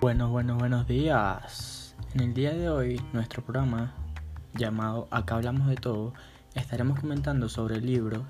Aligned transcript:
Bueno, 0.00 0.30
bueno, 0.30 0.56
buenos 0.56 0.88
días. 0.88 1.94
En 2.14 2.22
el 2.22 2.32
día 2.32 2.54
de 2.54 2.70
hoy, 2.70 2.98
nuestro 3.12 3.44
programa 3.44 3.92
llamado 4.54 5.06
Acá 5.10 5.34
hablamos 5.34 5.68
de 5.68 5.76
todo, 5.76 6.14
estaremos 6.54 6.98
comentando 6.98 7.50
sobre 7.50 7.76
el 7.76 7.84
libro 7.84 8.24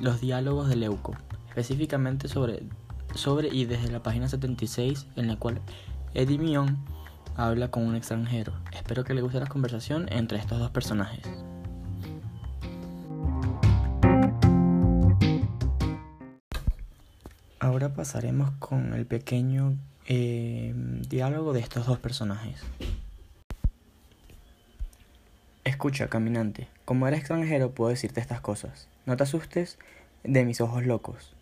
Los 0.00 0.20
diálogos 0.20 0.68
de 0.68 0.74
Leuco, 0.74 1.14
específicamente 1.48 2.26
sobre, 2.26 2.64
sobre 3.14 3.54
y 3.54 3.66
desde 3.66 3.92
la 3.92 4.02
página 4.02 4.26
76 4.26 5.06
en 5.14 5.28
la 5.28 5.36
cual 5.36 5.60
Eddie 6.14 6.38
Mion 6.38 6.76
habla 7.36 7.70
con 7.70 7.84
un 7.84 7.94
extranjero. 7.94 8.52
Espero 8.72 9.04
que 9.04 9.14
le 9.14 9.22
guste 9.22 9.38
la 9.38 9.46
conversación 9.46 10.08
entre 10.10 10.38
estos 10.38 10.58
dos 10.58 10.72
personajes. 10.72 11.22
Ahora 17.60 17.94
pasaremos 17.94 18.50
con 18.58 18.92
el 18.94 19.06
pequeño 19.06 19.76
eh, 20.10 20.72
diálogo 21.06 21.52
de 21.52 21.60
estos 21.60 21.86
dos 21.86 21.98
personajes. 21.98 22.62
Escucha, 25.64 26.08
caminante, 26.08 26.68
como 26.86 27.06
eres 27.06 27.20
extranjero 27.20 27.72
puedo 27.72 27.90
decirte 27.90 28.18
estas 28.18 28.40
cosas. 28.40 28.88
No 29.04 29.18
te 29.18 29.24
asustes 29.24 29.78
de 30.24 30.46
mis 30.46 30.62
ojos 30.62 30.86
locos. 30.86 31.34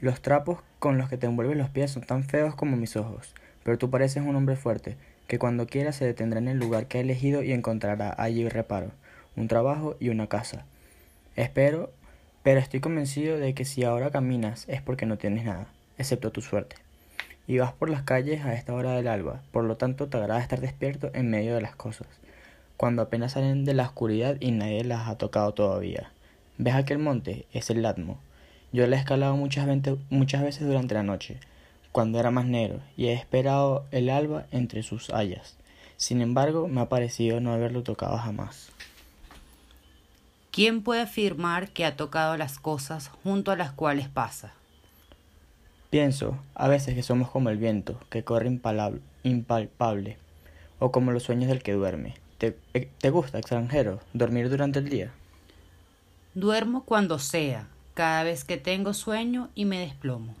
Los 0.00 0.20
trapos 0.20 0.58
con 0.80 0.98
los 0.98 1.08
que 1.08 1.16
te 1.16 1.26
envuelven 1.26 1.58
los 1.58 1.70
pies 1.70 1.92
son 1.92 2.02
tan 2.02 2.24
feos 2.24 2.56
como 2.56 2.76
mis 2.76 2.96
ojos, 2.96 3.34
pero 3.62 3.78
tú 3.78 3.88
pareces 3.88 4.24
un 4.24 4.34
hombre 4.34 4.56
fuerte, 4.56 4.96
que 5.28 5.38
cuando 5.38 5.68
quiera 5.68 5.92
se 5.92 6.04
detendrá 6.04 6.40
en 6.40 6.48
el 6.48 6.58
lugar 6.58 6.86
que 6.86 6.98
ha 6.98 7.02
elegido 7.02 7.44
y 7.44 7.52
encontrará 7.52 8.16
allí 8.18 8.48
reparo, 8.48 8.90
un 9.36 9.46
trabajo 9.46 9.96
y 10.00 10.08
una 10.08 10.26
casa. 10.26 10.66
Espero, 11.36 11.92
pero 12.42 12.58
estoy 12.58 12.80
convencido 12.80 13.38
de 13.38 13.54
que 13.54 13.64
si 13.64 13.84
ahora 13.84 14.10
caminas 14.10 14.64
es 14.66 14.82
porque 14.82 15.06
no 15.06 15.18
tienes 15.18 15.44
nada, 15.44 15.68
excepto 15.98 16.32
tu 16.32 16.42
suerte 16.42 16.87
y 17.48 17.58
vas 17.58 17.72
por 17.72 17.88
las 17.88 18.02
calles 18.02 18.44
a 18.44 18.54
esta 18.54 18.74
hora 18.74 18.92
del 18.92 19.08
alba, 19.08 19.40
por 19.50 19.64
lo 19.64 19.76
tanto 19.76 20.06
te 20.06 20.18
agrada 20.18 20.38
estar 20.38 20.60
despierto 20.60 21.10
en 21.14 21.30
medio 21.30 21.54
de 21.54 21.62
las 21.62 21.74
cosas, 21.74 22.06
cuando 22.76 23.02
apenas 23.02 23.32
salen 23.32 23.64
de 23.64 23.72
la 23.72 23.84
oscuridad 23.84 24.36
y 24.38 24.52
nadie 24.52 24.84
las 24.84 25.08
ha 25.08 25.16
tocado 25.16 25.54
todavía. 25.54 26.12
¿Ves 26.58 26.74
aquel 26.74 26.98
monte? 26.98 27.46
Es 27.52 27.70
el 27.70 27.82
Latmo. 27.82 28.20
Yo 28.70 28.86
lo 28.86 28.94
he 28.94 28.98
escalado 28.98 29.34
muchas, 29.34 29.66
muchas 30.10 30.42
veces 30.42 30.68
durante 30.68 30.94
la 30.94 31.02
noche, 31.02 31.40
cuando 31.90 32.20
era 32.20 32.30
más 32.30 32.44
negro, 32.44 32.80
y 32.98 33.06
he 33.06 33.14
esperado 33.14 33.86
el 33.92 34.10
alba 34.10 34.44
entre 34.52 34.82
sus 34.82 35.08
hayas. 35.08 35.56
Sin 35.96 36.20
embargo, 36.20 36.68
me 36.68 36.82
ha 36.82 36.90
parecido 36.90 37.40
no 37.40 37.54
haberlo 37.54 37.82
tocado 37.82 38.18
jamás. 38.18 38.70
¿Quién 40.50 40.82
puede 40.82 41.00
afirmar 41.00 41.70
que 41.70 41.86
ha 41.86 41.96
tocado 41.96 42.36
las 42.36 42.58
cosas 42.58 43.08
junto 43.22 43.52
a 43.52 43.56
las 43.56 43.72
cuales 43.72 44.08
pasa? 44.08 44.52
Pienso 45.90 46.36
a 46.54 46.68
veces 46.68 46.94
que 46.94 47.02
somos 47.02 47.30
como 47.30 47.48
el 47.48 47.56
viento, 47.56 47.98
que 48.10 48.22
corre 48.22 48.48
impalpable, 49.22 50.18
o 50.78 50.92
como 50.92 51.12
los 51.12 51.22
sueños 51.22 51.48
del 51.48 51.62
que 51.62 51.72
duerme. 51.72 52.14
¿Te, 52.36 52.58
eh, 52.74 52.90
¿Te 52.98 53.08
gusta, 53.08 53.38
extranjero, 53.38 54.00
dormir 54.12 54.50
durante 54.50 54.80
el 54.80 54.90
día? 54.90 55.12
Duermo 56.34 56.84
cuando 56.84 57.18
sea, 57.18 57.68
cada 57.94 58.22
vez 58.22 58.44
que 58.44 58.58
tengo 58.58 58.92
sueño 58.92 59.48
y 59.54 59.64
me 59.64 59.78
desplomo. 59.80 60.34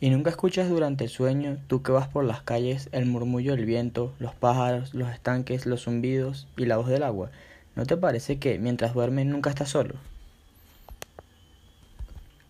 ¿Y 0.00 0.08
nunca 0.08 0.30
escuchas 0.30 0.70
durante 0.70 1.04
el 1.04 1.10
sueño, 1.10 1.58
tú 1.68 1.82
que 1.82 1.92
vas 1.92 2.08
por 2.08 2.24
las 2.24 2.40
calles, 2.40 2.88
el 2.90 3.04
murmullo 3.04 3.54
del 3.54 3.66
viento, 3.66 4.14
los 4.18 4.34
pájaros, 4.34 4.94
los 4.94 5.10
estanques, 5.10 5.66
los 5.66 5.82
zumbidos 5.82 6.48
y 6.56 6.64
la 6.64 6.78
voz 6.78 6.88
del 6.88 7.02
agua? 7.02 7.30
¿No 7.76 7.84
te 7.84 7.98
parece 7.98 8.38
que 8.38 8.58
mientras 8.58 8.94
duermes 8.94 9.26
nunca 9.26 9.50
estás 9.50 9.68
solo? 9.68 9.94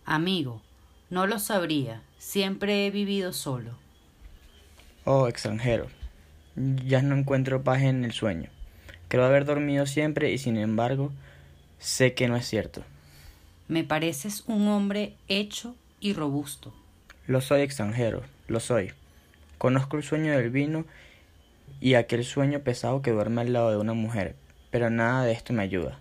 Amigo, 0.05 0.61
no 1.09 1.27
lo 1.27 1.39
sabría. 1.39 2.01
Siempre 2.17 2.85
he 2.85 2.91
vivido 2.91 3.33
solo. 3.33 3.71
Oh, 5.05 5.27
extranjero. 5.27 5.87
Ya 6.55 7.01
no 7.01 7.15
encuentro 7.15 7.63
paz 7.63 7.81
en 7.81 8.05
el 8.05 8.11
sueño. 8.11 8.49
Creo 9.07 9.25
haber 9.25 9.45
dormido 9.45 9.85
siempre 9.85 10.31
y 10.31 10.37
sin 10.37 10.57
embargo 10.57 11.11
sé 11.79 12.13
que 12.13 12.27
no 12.27 12.35
es 12.35 12.47
cierto. 12.47 12.83
Me 13.67 13.83
pareces 13.83 14.43
un 14.47 14.67
hombre 14.67 15.15
hecho 15.27 15.75
y 15.99 16.13
robusto. 16.13 16.73
Lo 17.27 17.41
soy 17.41 17.61
extranjero, 17.61 18.23
lo 18.47 18.59
soy. 18.59 18.91
Conozco 19.57 19.97
el 19.97 20.03
sueño 20.03 20.37
del 20.37 20.49
vino 20.49 20.85
y 21.79 21.93
aquel 21.93 22.23
sueño 22.23 22.59
pesado 22.59 23.01
que 23.01 23.11
duerme 23.11 23.41
al 23.41 23.53
lado 23.53 23.71
de 23.71 23.77
una 23.77 23.93
mujer, 23.93 24.35
pero 24.71 24.89
nada 24.89 25.23
de 25.23 25.31
esto 25.31 25.53
me 25.53 25.63
ayuda. 25.63 25.99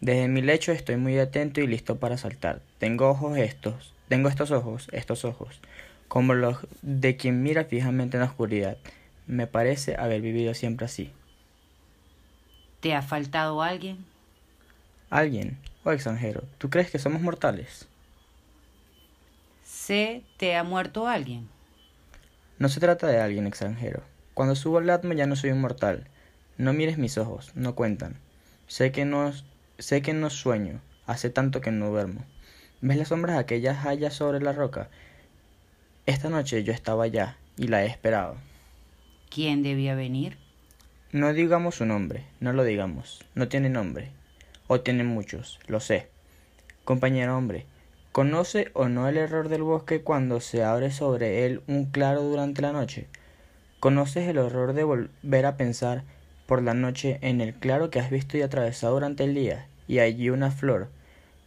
Desde 0.00 0.28
mi 0.28 0.42
lecho 0.42 0.72
estoy 0.72 0.96
muy 0.96 1.18
atento 1.18 1.60
y 1.60 1.66
listo 1.66 1.98
para 1.98 2.18
saltar. 2.18 2.60
Tengo 2.78 3.08
ojos 3.08 3.38
estos, 3.38 3.94
tengo 4.12 4.28
estos 4.28 4.50
ojos, 4.50 4.90
estos 4.92 5.24
ojos, 5.24 5.58
como 6.06 6.34
los 6.34 6.58
de 6.82 7.16
quien 7.16 7.42
mira 7.42 7.64
fijamente 7.64 8.18
en 8.18 8.20
la 8.20 8.28
oscuridad. 8.28 8.76
Me 9.26 9.46
parece 9.46 9.96
haber 9.96 10.20
vivido 10.20 10.52
siempre 10.52 10.84
así. 10.84 11.10
¿Te 12.80 12.94
ha 12.94 13.00
faltado 13.00 13.62
alguien? 13.62 14.04
¿Alguien? 15.08 15.56
¿O 15.82 15.88
oh, 15.88 15.92
extranjero? 15.92 16.44
¿Tú 16.58 16.68
crees 16.68 16.90
que 16.90 16.98
somos 16.98 17.22
mortales? 17.22 17.88
¿Se 19.64 20.22
te 20.36 20.56
ha 20.56 20.62
muerto 20.62 21.08
alguien? 21.08 21.48
No 22.58 22.68
se 22.68 22.80
trata 22.80 23.06
de 23.06 23.18
alguien 23.18 23.46
extranjero. 23.46 24.02
Cuando 24.34 24.56
subo 24.56 24.76
al 24.76 24.90
atmo 24.90 25.14
ya 25.14 25.26
no 25.26 25.36
soy 25.36 25.52
un 25.52 25.62
mortal. 25.62 26.06
No 26.58 26.74
mires 26.74 26.98
mis 26.98 27.16
ojos, 27.16 27.52
no 27.54 27.74
cuentan. 27.74 28.16
Sé 28.66 28.92
que 28.92 29.06
no, 29.06 29.32
sé 29.78 30.02
que 30.02 30.12
no 30.12 30.28
sueño, 30.28 30.82
hace 31.06 31.30
tanto 31.30 31.62
que 31.62 31.70
no 31.70 31.88
duermo. 31.88 32.26
¿Ves 32.84 32.96
las 32.96 33.08
sombras 33.08 33.38
aquellas 33.38 33.86
allá 33.86 34.10
sobre 34.10 34.40
la 34.40 34.52
roca? 34.52 34.88
Esta 36.04 36.28
noche 36.28 36.64
yo 36.64 36.72
estaba 36.72 37.04
allá 37.04 37.36
y 37.56 37.68
la 37.68 37.84
he 37.84 37.86
esperado. 37.86 38.34
¿Quién 39.30 39.62
debía 39.62 39.94
venir? 39.94 40.36
No 41.12 41.32
digamos 41.32 41.76
su 41.76 41.86
nombre, 41.86 42.24
no 42.40 42.52
lo 42.52 42.64
digamos. 42.64 43.24
No 43.36 43.46
tiene 43.46 43.68
nombre. 43.68 44.10
O 44.66 44.80
tiene 44.80 45.04
muchos, 45.04 45.60
lo 45.68 45.78
sé. 45.78 46.08
Compañero 46.82 47.36
hombre, 47.36 47.66
¿conoce 48.10 48.72
o 48.74 48.88
no 48.88 49.08
el 49.08 49.16
error 49.16 49.48
del 49.48 49.62
bosque 49.62 50.02
cuando 50.02 50.40
se 50.40 50.64
abre 50.64 50.90
sobre 50.90 51.46
él 51.46 51.62
un 51.68 51.84
claro 51.84 52.22
durante 52.22 52.62
la 52.62 52.72
noche? 52.72 53.06
¿Conoces 53.78 54.28
el 54.28 54.38
horror 54.38 54.72
de 54.72 54.82
volver 54.82 55.46
a 55.46 55.56
pensar 55.56 56.02
por 56.46 56.62
la 56.62 56.74
noche 56.74 57.20
en 57.20 57.40
el 57.40 57.54
claro 57.54 57.90
que 57.90 58.00
has 58.00 58.10
visto 58.10 58.36
y 58.36 58.42
atravesado 58.42 58.94
durante 58.94 59.22
el 59.22 59.34
día, 59.34 59.68
y 59.86 60.00
allí 60.00 60.30
una 60.30 60.50
flor, 60.50 60.88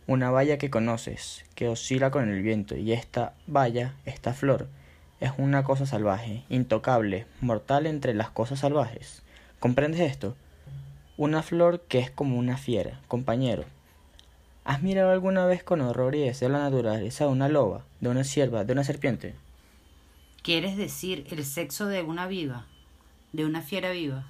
una 0.07 0.29
valla 0.29 0.57
que 0.57 0.69
conoces, 0.69 1.45
que 1.55 1.67
oscila 1.67 2.11
con 2.11 2.29
el 2.29 2.41
viento, 2.41 2.75
y 2.75 2.91
esta 2.91 3.33
valla, 3.47 3.95
esta 4.05 4.33
flor, 4.33 4.67
es 5.19 5.31
una 5.37 5.63
cosa 5.63 5.85
salvaje, 5.85 6.43
intocable, 6.49 7.25
mortal 7.41 7.87
entre 7.87 8.13
las 8.13 8.29
cosas 8.29 8.59
salvajes. 8.59 9.23
¿Comprendes 9.59 10.01
esto? 10.01 10.35
Una 11.17 11.41
flor 11.41 11.81
que 11.81 11.99
es 11.99 12.11
como 12.11 12.37
una 12.37 12.57
fiera, 12.57 12.99
compañero. 13.07 13.65
¿Has 14.63 14.81
mirado 14.83 15.11
alguna 15.11 15.45
vez 15.45 15.63
con 15.63 15.81
horror 15.81 16.15
y 16.15 16.21
deseo 16.21 16.49
la 16.49 16.59
naturaleza 16.59 17.25
de 17.25 17.31
una 17.31 17.49
loba, 17.49 17.85
de 18.01 18.09
una 18.09 18.23
sierva, 18.23 18.63
de 18.63 18.73
una 18.73 18.83
serpiente? 18.83 19.33
¿Quieres 20.43 20.77
decir 20.77 21.25
el 21.31 21.43
sexo 21.45 21.87
de 21.87 22.03
una 22.03 22.27
viva, 22.27 22.67
de 23.33 23.45
una 23.45 23.61
fiera 23.61 23.91
viva? 23.91 24.27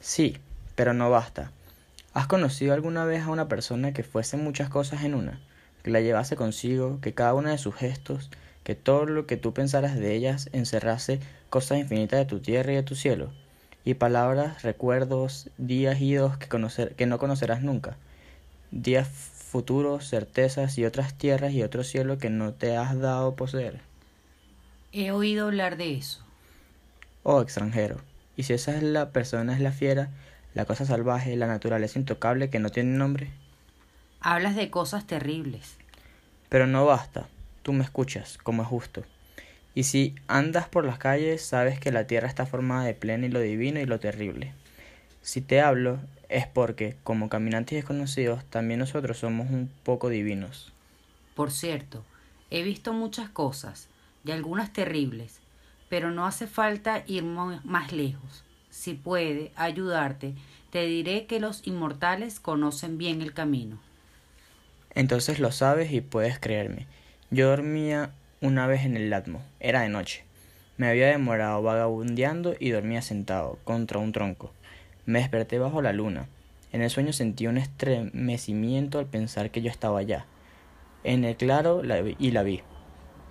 Sí, 0.00 0.38
pero 0.74 0.94
no 0.94 1.10
basta. 1.10 1.52
¿Has 2.18 2.26
conocido 2.26 2.74
alguna 2.74 3.04
vez 3.04 3.22
a 3.22 3.30
una 3.30 3.46
persona 3.46 3.92
que 3.92 4.02
fuese 4.02 4.36
muchas 4.36 4.68
cosas 4.68 5.04
en 5.04 5.14
una? 5.14 5.38
Que 5.84 5.92
la 5.92 6.00
llevase 6.00 6.34
consigo, 6.34 6.98
que 7.00 7.14
cada 7.14 7.32
uno 7.32 7.48
de 7.48 7.58
sus 7.58 7.76
gestos, 7.76 8.28
que 8.64 8.74
todo 8.74 9.06
lo 9.06 9.24
que 9.28 9.36
tú 9.36 9.54
pensaras 9.54 9.96
de 9.96 10.16
ellas 10.16 10.50
encerrase 10.52 11.20
cosas 11.48 11.78
infinitas 11.78 12.18
de 12.18 12.24
tu 12.24 12.40
tierra 12.40 12.72
y 12.72 12.74
de 12.74 12.82
tu 12.82 12.96
cielo, 12.96 13.30
y 13.84 13.94
palabras, 13.94 14.64
recuerdos, 14.64 15.48
días 15.58 16.00
idos 16.00 16.36
que, 16.38 16.48
conocer, 16.48 16.96
que 16.96 17.06
no 17.06 17.20
conocerás 17.20 17.62
nunca, 17.62 17.96
días 18.72 19.06
futuros, 19.06 20.08
certezas 20.08 20.76
y 20.76 20.86
otras 20.86 21.14
tierras 21.14 21.52
y 21.52 21.62
otro 21.62 21.84
cielo 21.84 22.18
que 22.18 22.30
no 22.30 22.52
te 22.52 22.76
has 22.76 22.98
dado 22.98 23.36
poseer. 23.36 23.78
He 24.90 25.12
oído 25.12 25.46
hablar 25.46 25.76
de 25.76 25.94
eso. 25.94 26.24
Oh, 27.22 27.42
extranjero, 27.42 27.98
y 28.36 28.42
si 28.42 28.54
esa 28.54 28.76
es 28.76 28.82
la 28.82 29.10
persona 29.10 29.54
es 29.54 29.60
la 29.60 29.70
fiera, 29.70 30.10
la 30.58 30.64
cosa 30.64 30.84
salvaje, 30.84 31.36
la 31.36 31.46
naturaleza 31.46 32.00
intocable 32.00 32.50
que 32.50 32.58
no 32.58 32.70
tiene 32.70 32.98
nombre. 32.98 33.30
Hablas 34.20 34.56
de 34.56 34.70
cosas 34.70 35.06
terribles. 35.06 35.76
Pero 36.48 36.66
no 36.66 36.84
basta, 36.84 37.28
tú 37.62 37.72
me 37.72 37.84
escuchas, 37.84 38.38
como 38.38 38.62
es 38.62 38.68
justo. 38.68 39.04
Y 39.76 39.84
si 39.84 40.16
andas 40.26 40.68
por 40.68 40.84
las 40.84 40.98
calles, 40.98 41.44
sabes 41.44 41.78
que 41.78 41.92
la 41.92 42.08
tierra 42.08 42.26
está 42.26 42.44
formada 42.44 42.82
de 42.82 42.94
pleno 42.94 43.24
y 43.24 43.28
lo 43.28 43.38
divino 43.38 43.78
y 43.78 43.86
lo 43.86 44.00
terrible. 44.00 44.52
Si 45.22 45.40
te 45.40 45.60
hablo, 45.60 46.00
es 46.28 46.48
porque, 46.48 46.96
como 47.04 47.28
caminantes 47.28 47.76
desconocidos, 47.76 48.44
también 48.46 48.80
nosotros 48.80 49.16
somos 49.16 49.48
un 49.50 49.70
poco 49.84 50.08
divinos. 50.08 50.72
Por 51.36 51.52
cierto, 51.52 52.02
he 52.50 52.64
visto 52.64 52.92
muchas 52.92 53.28
cosas, 53.28 53.86
y 54.24 54.32
algunas 54.32 54.72
terribles, 54.72 55.38
pero 55.88 56.10
no 56.10 56.26
hace 56.26 56.48
falta 56.48 57.04
ir 57.06 57.22
más 57.22 57.92
lejos 57.92 58.42
si 58.78 58.94
puede 58.94 59.50
ayudarte, 59.56 60.34
te 60.70 60.86
diré 60.86 61.26
que 61.26 61.40
los 61.40 61.66
inmortales 61.66 62.38
conocen 62.38 62.96
bien 62.96 63.22
el 63.22 63.34
camino. 63.34 63.80
Entonces 64.94 65.40
lo 65.40 65.50
sabes 65.50 65.92
y 65.92 66.00
puedes 66.00 66.38
creerme. 66.38 66.86
Yo 67.30 67.48
dormía 67.48 68.12
una 68.40 68.68
vez 68.68 68.84
en 68.84 68.96
el 68.96 69.10
Latmo, 69.10 69.42
era 69.58 69.80
de 69.80 69.88
noche. 69.88 70.24
Me 70.76 70.86
había 70.86 71.08
demorado 71.08 71.60
vagabundeando 71.60 72.54
y 72.58 72.70
dormía 72.70 73.02
sentado 73.02 73.58
contra 73.64 73.98
un 73.98 74.12
tronco. 74.12 74.52
Me 75.06 75.18
desperté 75.18 75.58
bajo 75.58 75.82
la 75.82 75.92
luna. 75.92 76.28
En 76.70 76.80
el 76.80 76.90
sueño 76.90 77.12
sentí 77.12 77.48
un 77.48 77.58
estremecimiento 77.58 79.00
al 79.00 79.06
pensar 79.06 79.50
que 79.50 79.60
yo 79.60 79.70
estaba 79.70 79.98
allá. 79.98 80.26
En 81.02 81.24
el 81.24 81.36
claro 81.36 81.82
la 81.82 82.00
vi, 82.00 82.14
y 82.20 82.30
la 82.30 82.44
vi. 82.44 82.60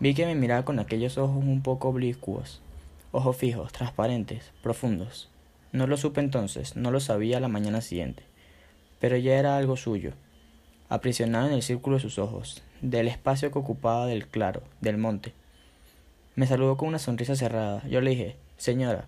Vi 0.02 0.14
que 0.14 0.26
me 0.26 0.36
miraba 0.36 0.66
con 0.66 0.80
aquellos 0.80 1.18
ojos 1.18 1.38
un 1.38 1.62
poco 1.62 1.90
oblicuos, 1.90 2.62
ojos 3.12 3.38
fijos, 3.38 3.72
transparentes, 3.72 4.52
profundos. 4.62 5.30
No 5.72 5.88
lo 5.88 5.98
supe 5.98 6.22
entonces, 6.22 6.76
no 6.76 6.92
lo 6.92 7.00
sabía 7.00 7.40
la 7.40 7.48
mañana 7.48 7.82
siguiente, 7.82 8.24
pero 9.00 9.18
ya 9.18 9.36
era 9.36 9.58
algo 9.58 9.76
suyo, 9.76 10.14
aprisionado 10.90 11.48
en 11.48 11.54
el 11.54 11.64
círculo 11.64 11.98
de 11.98 12.02
sus 12.02 12.20
ojos, 12.20 12.64
del 12.82 13.08
espacio 13.08 13.52
que 13.52 13.60
ocupaba 13.60 14.06
del 14.06 14.28
claro, 14.28 14.64
del 14.82 14.98
monte. 14.98 15.34
Me 16.36 16.48
saludó 16.48 16.78
con 16.78 16.88
una 16.88 17.00
sonrisa 17.00 17.36
cerrada. 17.36 17.86
Yo 17.88 18.00
le 18.00 18.12
dije, 18.12 18.36
señora, 18.58 19.08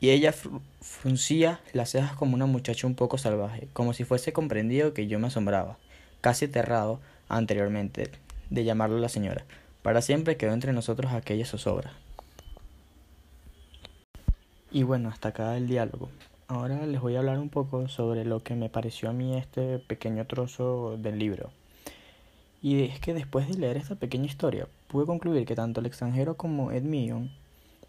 y 0.00 0.10
ella 0.10 0.34
fruncía 0.80 1.60
las 1.72 1.90
cejas 1.90 2.16
como 2.16 2.34
una 2.34 2.46
muchacha 2.46 2.86
un 2.86 2.94
poco 2.94 3.18
salvaje, 3.18 3.68
como 3.72 3.92
si 3.92 4.04
fuese 4.04 4.32
comprendido 4.32 4.94
que 4.94 5.06
yo 5.06 5.18
me 5.18 5.28
asombraba, 5.28 5.78
casi 6.20 6.46
aterrado 6.46 7.00
anteriormente, 7.28 8.10
de 8.50 8.64
llamarlo 8.64 8.98
la 8.98 9.08
señora. 9.08 9.44
Para 9.82 10.02
siempre 10.02 10.36
quedó 10.36 10.54
entre 10.54 10.72
nosotros 10.72 11.12
aquella 11.12 11.46
zozobra. 11.46 11.92
Y 14.74 14.84
bueno, 14.84 15.10
hasta 15.10 15.28
acá 15.28 15.54
el 15.58 15.68
diálogo. 15.68 16.08
Ahora 16.48 16.86
les 16.86 16.98
voy 16.98 17.14
a 17.14 17.18
hablar 17.18 17.38
un 17.38 17.50
poco 17.50 17.88
sobre 17.88 18.24
lo 18.24 18.40
que 18.40 18.54
me 18.54 18.70
pareció 18.70 19.10
a 19.10 19.12
mí 19.12 19.36
este 19.36 19.78
pequeño 19.78 20.26
trozo 20.26 20.96
del 20.96 21.18
libro. 21.18 21.50
Y 22.62 22.84
es 22.84 22.98
que 22.98 23.12
después 23.12 23.48
de 23.48 23.58
leer 23.58 23.76
esta 23.76 23.96
pequeña 23.96 24.24
historia, 24.24 24.66
pude 24.88 25.04
concluir 25.04 25.44
que 25.44 25.54
tanto 25.54 25.80
el 25.80 25.86
extranjero 25.86 26.38
como 26.38 26.72
Ed 26.72 26.84
Millon 26.84 27.30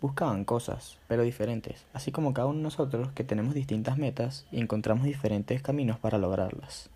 buscaban 0.01 0.43
cosas, 0.43 0.97
pero 1.07 1.23
diferentes, 1.23 1.85
así 1.93 2.11
como 2.11 2.33
cada 2.33 2.47
uno 2.47 2.57
de 2.57 2.63
nosotros 2.63 3.13
que 3.13 3.23
tenemos 3.23 3.53
distintas 3.53 3.97
metas 3.97 4.45
y 4.51 4.59
encontramos 4.59 5.05
diferentes 5.05 5.61
caminos 5.61 5.99
para 5.99 6.17
lograrlas. 6.17 6.89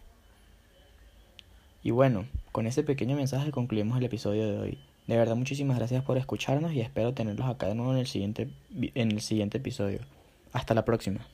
Y 1.81 1.91
bueno, 1.91 2.25
con 2.51 2.67
ese 2.67 2.83
pequeño 2.83 3.15
mensaje 3.15 3.51
concluimos 3.51 3.97
el 3.97 4.03
episodio 4.03 4.51
de 4.51 4.57
hoy. 4.57 4.79
De 5.07 5.15
verdad 5.15 5.35
muchísimas 5.37 5.77
gracias 5.77 6.03
por 6.03 6.17
escucharnos 6.17 6.73
y 6.73 6.81
espero 6.81 7.13
tenerlos 7.13 7.47
acá 7.47 7.67
de 7.67 7.75
nuevo 7.75 7.93
en 7.93 7.99
el 7.99 8.07
siguiente, 8.07 8.49
en 8.93 9.11
el 9.11 9.21
siguiente 9.21 9.57
episodio. 9.57 9.99
Hasta 10.51 10.73
la 10.73 10.83
próxima. 10.83 11.25